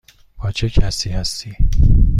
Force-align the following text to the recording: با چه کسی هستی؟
با 0.37 0.51
چه 0.51 0.69
کسی 0.69 1.09
هستی؟ 1.09 1.55